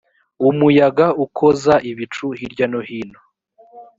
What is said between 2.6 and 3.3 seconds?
no hino